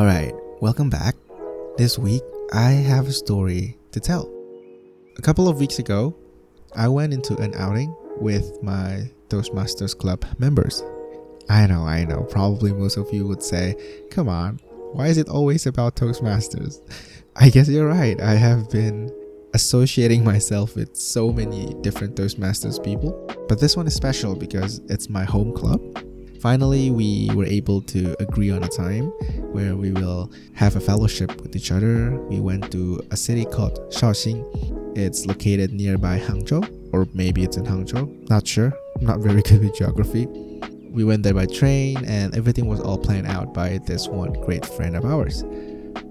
[0.00, 1.14] Alright, welcome back.
[1.76, 2.22] This week,
[2.54, 4.32] I have a story to tell.
[5.18, 6.16] A couple of weeks ago,
[6.74, 10.82] I went into an outing with my Toastmasters Club members.
[11.50, 13.76] I know, I know, probably most of you would say,
[14.10, 14.58] come on,
[14.92, 16.80] why is it always about Toastmasters?
[17.36, 19.14] I guess you're right, I have been
[19.52, 23.12] associating myself with so many different Toastmasters people,
[23.50, 25.82] but this one is special because it's my home club
[26.40, 29.08] Finally, we were able to agree on a time
[29.52, 32.18] where we will have a fellowship with each other.
[32.30, 34.96] We went to a city called Shaoxing.
[34.96, 38.30] It's located nearby Hangzhou, or maybe it's in Hangzhou.
[38.30, 38.72] Not sure.
[39.02, 40.26] not very good with geography.
[40.90, 44.64] We went there by train, and everything was all planned out by this one great
[44.64, 45.44] friend of ours.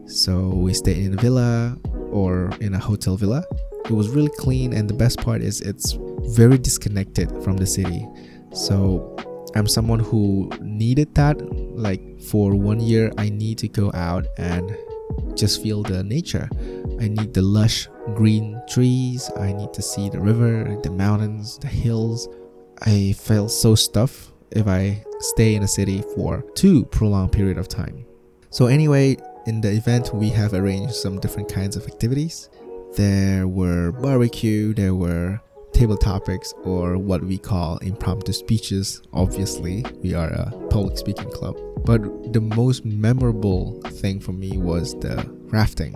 [0.05, 1.75] So we stayed in a villa
[2.11, 3.43] or in a hotel villa.
[3.85, 5.97] It was really clean, and the best part is it's
[6.37, 8.07] very disconnected from the city.
[8.53, 9.15] So
[9.55, 11.37] I'm someone who needed that.
[11.75, 14.75] Like for one year, I need to go out and
[15.35, 16.49] just feel the nature.
[16.99, 19.29] I need the lush green trees.
[19.37, 22.27] I need to see the river, the mountains, the hills.
[22.81, 27.67] I feel so stuffed if I stay in a city for too prolonged period of
[27.67, 28.05] time.
[28.51, 32.49] So anyway, in the event we have arranged some different kinds of activities.
[32.95, 35.39] There were barbecue, there were
[35.79, 39.01] table topics or what we call impromptu speeches.
[39.13, 41.57] Obviously, we are a public speaking club.
[41.85, 45.95] But the most memorable thing for me was the rafting.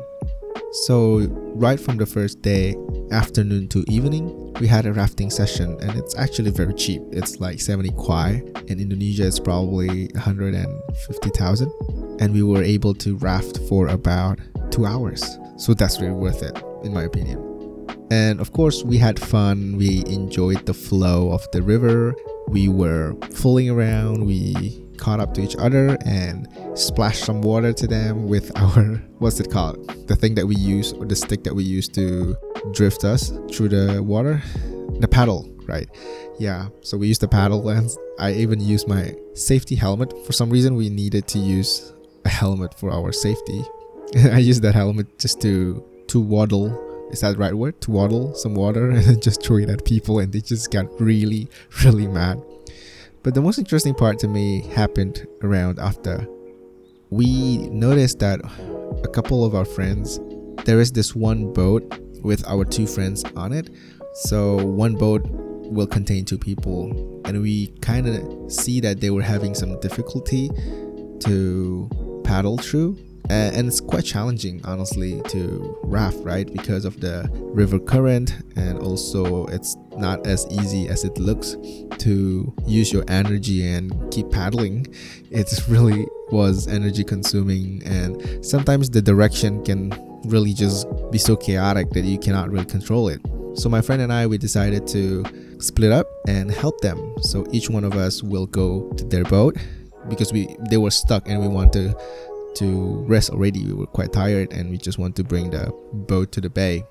[0.86, 2.78] So, right from the first day,
[3.12, 7.02] afternoon to evening, we had a rafting session and it's actually very cheap.
[7.12, 8.42] It's like 70 kwai.
[8.68, 11.72] In Indonesia, it's probably 150,000.
[12.22, 14.40] And we were able to raft for about
[14.72, 15.38] two hours.
[15.58, 17.53] So, that's really worth it, in my opinion.
[18.12, 19.78] And of course, we had fun.
[19.78, 22.16] We enjoyed the flow of the river.
[22.48, 24.26] We were fooling around.
[24.26, 29.40] We caught up to each other and splashed some water to them with our what's
[29.40, 30.08] it called?
[30.08, 32.36] The thing that we use or the stick that we use to
[32.72, 34.42] drift us through the water.
[35.00, 35.90] The paddle, right?
[36.40, 36.68] Yeah.
[36.82, 37.90] So we used the paddle and
[38.20, 40.14] I even used my safety helmet.
[40.26, 41.94] For some reason we needed to use
[42.26, 43.64] a helmet for our safety.
[44.32, 46.70] I used that helmet just to to waddle
[47.14, 47.80] is that the right word?
[47.82, 51.48] To waddle some water and just throw it at people, and they just got really,
[51.86, 52.44] really mad.
[53.22, 56.28] But the most interesting part to me happened around after.
[57.10, 58.42] We noticed that
[59.04, 60.20] a couple of our friends,
[60.66, 61.84] there is this one boat
[62.24, 63.70] with our two friends on it.
[64.14, 69.22] So one boat will contain two people, and we kind of see that they were
[69.22, 70.50] having some difficulty
[71.20, 71.90] to
[72.24, 72.98] paddle through
[73.34, 76.54] Uh, and it's quite challenging honestly to raft right?
[76.54, 81.58] Because of the river current and also it's not as easy as it looks
[81.98, 84.86] to use your energy and keep paddling.
[85.32, 89.92] It really was energy consuming and sometimes the direction can
[90.26, 93.20] really just be so chaotic that you cannot really control it.
[93.56, 95.24] So my friend and i we decided to
[95.58, 97.16] split up and help them.
[97.22, 99.58] So each one of us will go to their boat
[100.08, 101.96] because we they were stuck and we want to
[102.56, 103.66] to rest already.
[103.66, 106.84] We were quite tired and we just want to bring the boat to the bay.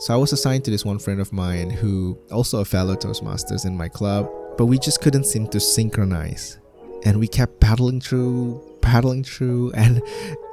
[0.00, 3.66] So I was assigned to this one friend of mine who also a fellow Toastmasters
[3.66, 6.58] in my club, but we just couldn't seem to synchronize.
[7.04, 10.00] And we kept paddling through, paddling through, and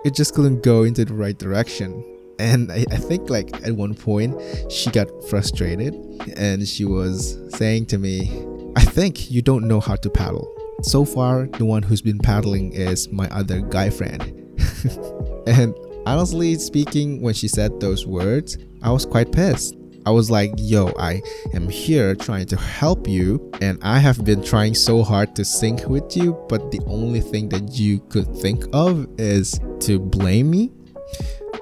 [0.03, 2.03] it just couldn't go into the right direction.
[2.39, 5.93] And I, I think like at one point she got frustrated
[6.37, 8.45] and she was saying to me,
[8.75, 10.54] I think you don't know how to paddle.
[10.85, 14.21] So far, the one who's been paddling is my other guy friend.
[15.47, 15.75] and
[16.05, 19.75] honestly speaking, when she said those words, I was quite pissed.
[20.05, 21.23] I was like, yo, I
[21.55, 25.87] am here trying to help you, and I have been trying so hard to sync
[25.87, 30.71] with you, but the only thing that you could think of is to blame me.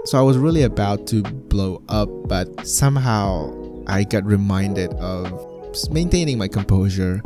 [0.04, 3.54] So I was really about to blow up, but somehow
[3.88, 5.32] I got reminded of
[5.90, 7.22] maintaining my composure.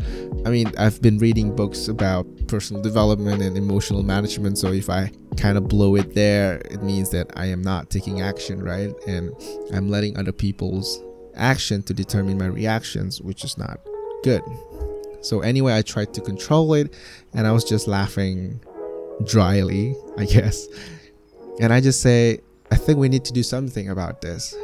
[0.48, 5.12] I mean, I've been reading books about personal development and emotional management, so if I
[5.36, 8.94] kind of blow it there, it means that I am not taking action, right?
[9.06, 9.36] And
[9.74, 11.04] I'm letting other people's
[11.36, 13.82] action to determine my reactions, which is not
[14.24, 14.42] good.
[15.20, 16.94] So anyway, I tried to control it
[17.34, 18.62] and I was just laughing
[19.26, 20.66] dryly, I guess.
[21.60, 22.40] And I just say,
[22.72, 24.56] I think we need to do something about this.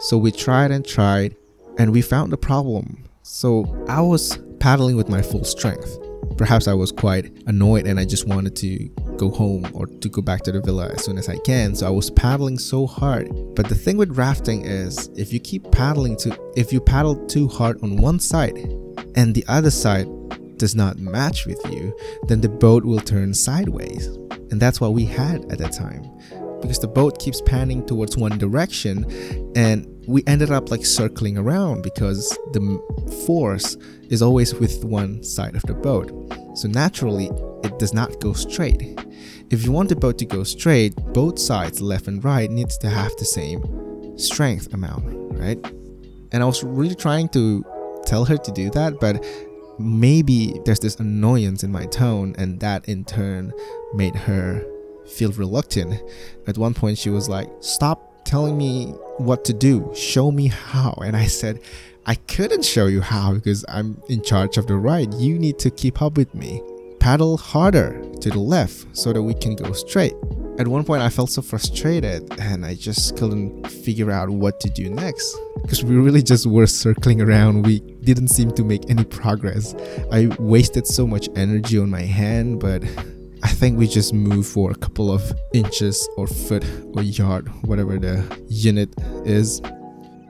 [0.00, 1.34] So we tried and tried
[1.78, 3.04] and we found the problem.
[3.22, 5.98] So I was paddling with my full strength.
[6.36, 10.22] Perhaps I was quite annoyed and I just wanted to go home or to go
[10.22, 11.74] back to the villa as soon as I can.
[11.74, 13.30] So I was paddling so hard.
[13.54, 17.48] But the thing with rafting is if you keep paddling to if you paddle too
[17.48, 18.56] hard on one side
[19.16, 20.06] and the other side
[20.56, 21.96] does not match with you,
[22.28, 24.06] then the boat will turn sideways.
[24.50, 26.02] And that's what we had at that time.
[26.60, 29.04] Because the boat keeps panning towards one direction
[29.56, 33.76] and we ended up like circling around because the force
[34.08, 36.10] is always with one side of the boat.
[36.56, 37.30] So naturally,
[37.62, 38.98] it does not go straight.
[39.50, 42.90] If you want the boat to go straight, both sides, left and right, needs to
[42.90, 45.04] have the same strength amount,
[45.38, 45.58] right?
[46.32, 47.64] And I was really trying to
[48.04, 49.24] tell her to do that, but
[49.78, 53.52] maybe there's this annoyance in my tone, and that in turn
[53.94, 54.64] made her
[55.06, 56.02] feel reluctant.
[56.48, 60.92] At one point, she was like, Stop telling me what to do, show me how.
[61.04, 61.60] And I said,
[62.06, 65.14] I couldn't show you how because I'm in charge of the ride.
[65.14, 66.62] You need to keep up with me.
[66.98, 70.14] Paddle harder to the left so that we can go straight.
[70.58, 74.68] At one point, I felt so frustrated and I just couldn't figure out what to
[74.68, 77.64] do next because we really just were circling around.
[77.64, 79.74] We didn't seem to make any progress.
[80.12, 82.82] I wasted so much energy on my hand, but
[83.42, 86.64] I think we just moved for a couple of inches or foot
[86.94, 88.92] or yard, whatever the unit
[89.24, 89.60] is.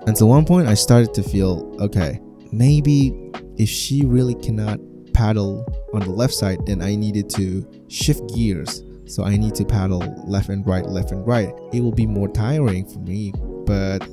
[0.06, 2.20] And so, one point, I started to feel okay,
[2.52, 4.80] maybe if she really cannot
[5.12, 9.64] paddle on the left side, then I needed to shift gears so I need to
[9.64, 11.52] paddle left and right, left and right.
[11.72, 13.32] It will be more tiring for me,
[13.66, 14.08] but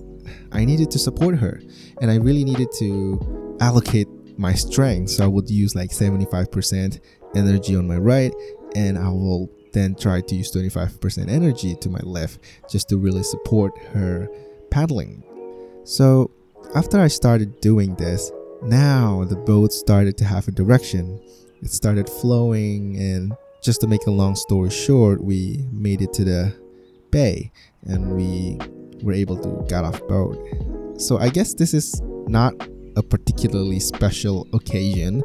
[0.51, 1.61] I needed to support her
[2.01, 4.07] and I really needed to allocate
[4.39, 5.11] my strength.
[5.11, 6.99] So I would use like 75%
[7.35, 8.33] energy on my right
[8.77, 12.39] and I will then try to use 25% energy to my left
[12.69, 14.29] just to really support her
[14.69, 15.23] paddling.
[15.83, 16.29] So
[16.75, 18.31] after I started doing this,
[18.61, 21.19] now the boat started to have a direction.
[21.63, 23.33] It started flowing and
[23.63, 26.55] just to make a long story short, we made it to the
[27.09, 27.51] bay
[27.83, 28.59] and we
[29.01, 30.37] were able to get off boat.
[30.97, 32.53] So I guess this is not
[32.95, 35.23] a particularly special occasion,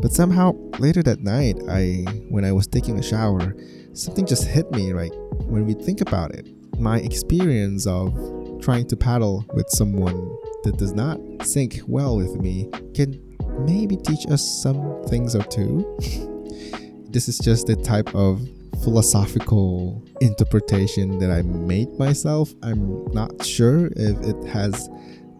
[0.00, 3.54] but somehow later that night, I when I was taking a shower,
[3.92, 5.12] something just hit me right
[5.44, 6.46] when we think about it.
[6.78, 8.14] My experience of
[8.62, 13.20] trying to paddle with someone that does not sync well with me can
[13.66, 15.84] maybe teach us some things or two.
[17.10, 18.40] this is just the type of
[18.82, 22.52] philosophical interpretation that I made myself.
[22.62, 24.88] I'm not sure if it has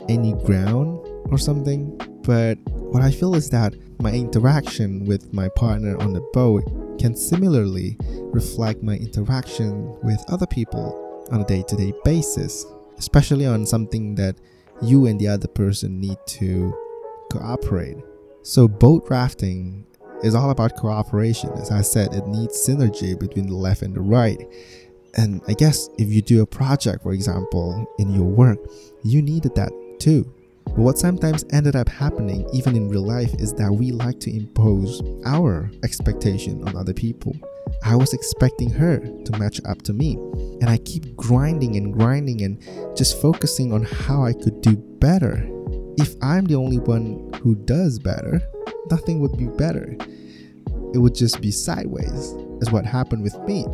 [0.09, 0.99] any ground
[1.31, 2.59] or something, but
[2.91, 6.65] what I feel is that my interaction with my partner on the boat
[6.99, 12.67] can similarly reflect my interaction with other people on a day to day basis,
[12.99, 14.37] especially on something that
[14.83, 16.75] you and the other person need to
[17.31, 17.99] cooperate.
[18.43, 19.87] So, boat rafting
[20.25, 21.51] is all about cooperation.
[21.53, 24.41] As I said, it needs synergy between the left and the right.
[25.17, 28.59] And I guess if you do a project, for example, in your work,
[29.05, 29.71] you needed that
[30.01, 30.33] too.
[30.71, 34.35] But what sometimes ended up happening, even in real life, is that we like to
[34.35, 37.35] impose our expectation on other people.
[37.85, 40.15] I was expecting her to match up to me,
[40.61, 42.63] and I keep grinding and grinding and
[42.97, 45.45] just focusing on how I could do better.
[45.99, 48.41] If I'm the only one who does better,
[48.91, 49.97] nothing would be better.
[50.95, 53.65] It would just be sideways, is what happened with me.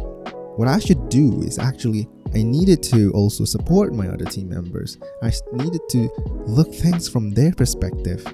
[0.56, 4.98] What I should do is actually, I needed to also support my other team members.
[5.22, 6.10] I needed to
[6.44, 8.26] look things from their perspective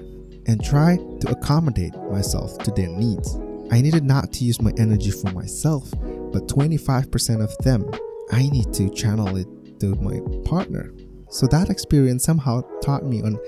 [0.45, 3.37] and try to accommodate myself to their needs.
[3.71, 5.89] I needed not to use my energy for myself,
[6.33, 7.89] but 25% of them,
[8.33, 9.47] I need to channel it
[9.79, 10.93] to my partner.
[11.29, 13.39] So that experience somehow taught me on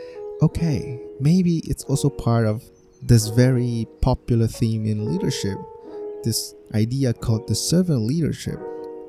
[0.42, 2.64] okay, maybe it's also part of
[3.02, 5.58] this very popular theme in leadership,
[6.24, 8.58] this idea called the servant leadership.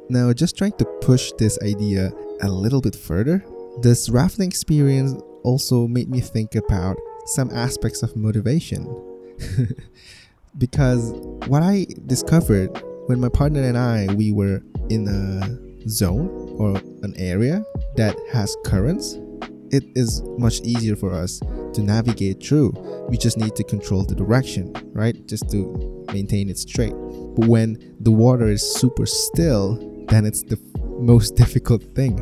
[0.09, 3.45] Now, just trying to push this idea a little bit further,
[3.83, 6.97] this rafting experience also made me think about
[7.27, 8.87] some aspects of motivation.
[10.59, 11.13] because
[11.49, 12.69] what I discovered
[13.07, 17.65] when my partner and I we were in a zone or an area
[17.97, 19.19] that has currents,
[19.71, 21.41] it is much easier for us
[21.75, 22.73] to navigate through.
[23.09, 25.27] We just need to control the direction, right?
[25.27, 26.95] Just to maintain it straight.
[26.95, 30.59] But when the water is super still, then it's the
[30.99, 32.17] most difficult thing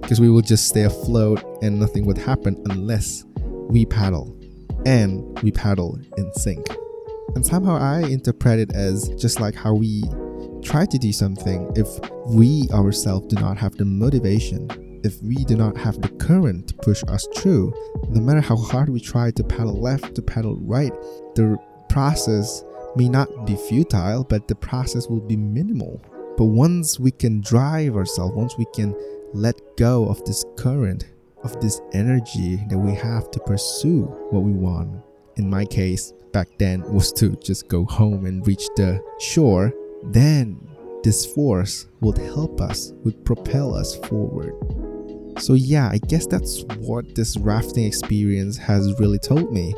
[0.00, 3.24] because we will just stay afloat and nothing would happen unless
[3.68, 4.38] we paddle
[4.86, 6.66] and we paddle in sync.
[7.34, 10.02] And somehow I interpret it as just like how we
[10.62, 11.88] try to do something if
[12.26, 14.68] we ourselves do not have the motivation
[15.04, 17.72] if we do not have the current to push us through,
[18.08, 20.92] no matter how hard we try to paddle left to paddle right,
[21.34, 21.58] the
[21.90, 22.64] process
[22.96, 26.00] may not be futile, but the process will be minimal.
[26.36, 28.94] But once we can drive ourselves, once we can
[29.32, 31.06] let go of this current,
[31.42, 35.02] of this energy that we have to pursue what we want,
[35.36, 39.72] in my case, back then was to just go home and reach the shore,
[40.04, 40.58] then
[41.04, 44.54] this force would help us, would propel us forward.
[45.38, 49.74] So, yeah, I guess that's what this rafting experience has really told me.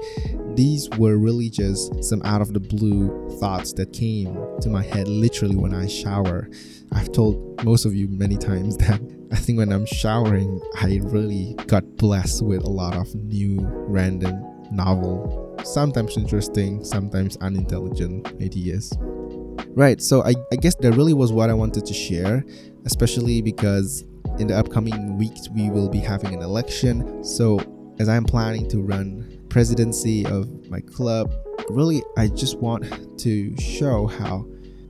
[0.57, 5.07] These were really just some out of the blue thoughts that came to my head
[5.07, 6.49] literally when I shower.
[6.93, 8.99] I've told most of you many times that
[9.31, 14.43] I think when I'm showering, I really got blessed with a lot of new, random,
[14.73, 18.95] novel, sometimes interesting, sometimes unintelligent ideas.
[19.75, 22.43] Right, so I, I guess that really was what I wanted to share,
[22.87, 24.07] especially because
[24.39, 27.23] in the upcoming weeks we will be having an election.
[27.23, 27.61] So,
[27.99, 31.33] as I'm planning to run presidency of my club,
[31.71, 32.85] really I just want
[33.21, 34.41] to show how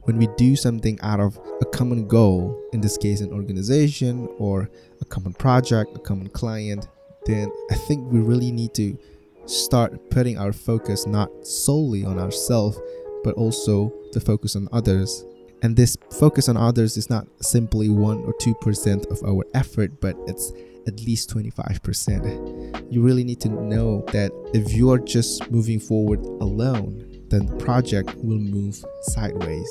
[0.07, 4.69] when we do something out of a common goal, in this case, an organization or
[5.01, 6.89] a common project, a common client,
[7.27, 8.99] then I think we really need to
[9.45, 12.77] start putting our focus not solely on ourselves,
[13.23, 15.25] but also to focus on others.
[15.63, 20.17] And this focus on others is not simply 1 or 2% of our effort, but
[20.27, 20.51] it's
[20.87, 22.93] at least 25%.
[22.93, 27.57] You really need to know that if you are just moving forward alone, then the
[27.57, 29.69] project will move sideways.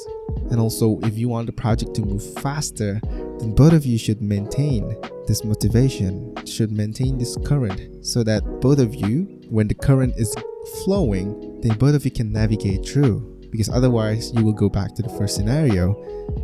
[0.52, 3.00] And also, if you want the project to move faster,
[3.40, 4.96] then both of you should maintain
[5.28, 10.36] this motivation, should maintain this current, so that both of you, when the current is
[10.84, 13.32] flowing, then both of you can navigate through.
[13.50, 15.96] Because otherwise, you will go back to the first scenario.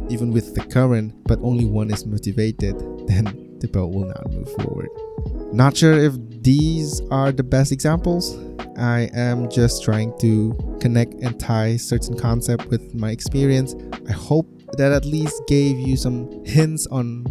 [0.09, 4.51] Even with the current, but only one is motivated, then the boat will not move
[4.53, 4.89] forward.
[5.53, 8.37] Not sure if these are the best examples,
[8.77, 13.75] I am just trying to connect and tie certain concept with my experience.
[14.09, 17.25] I hope that at least gave you some hints on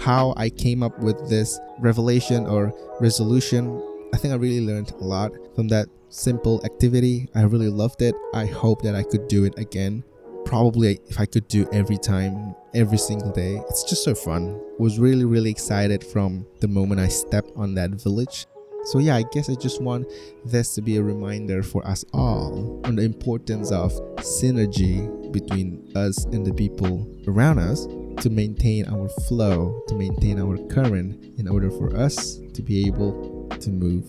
[0.00, 3.80] how I came up with this revelation or resolution.
[4.14, 7.28] I think I really learned a lot from that simple activity.
[7.34, 8.14] I really loved it.
[8.34, 10.04] I hope that I could do it again.
[10.46, 13.60] Probably if I could do every time, every single day.
[13.68, 14.58] It's just so fun.
[14.78, 18.46] Was really really excited from the moment I stepped on that village
[18.86, 20.06] so, yeah, I guess I just want
[20.44, 26.24] this to be a reminder for us all on the importance of synergy between us
[26.26, 27.86] and the people around us
[28.22, 33.48] to maintain our flow, to maintain our current, in order for us to be able
[33.58, 34.04] to move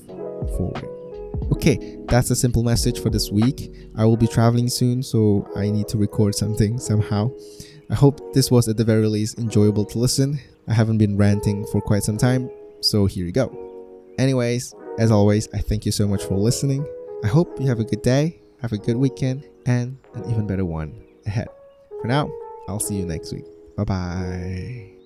[0.56, 0.96] forward.
[1.51, 3.74] Okay, that's a simple message for this week.
[3.96, 7.31] I will be traveling soon, so I need to record something somehow.
[7.89, 10.39] I hope this was at the very least enjoyable to listen.
[10.67, 12.50] I haven't been ranting for quite some time,
[12.81, 13.51] so here you go.
[14.17, 16.86] Anyways, as always, I thank you so much for listening.
[17.24, 20.65] I hope you have a good day, have a good weekend, and an even better
[20.65, 21.48] one ahead.
[22.01, 22.29] For now,
[22.67, 23.46] I'll see you next week.
[23.75, 24.96] Bye bye.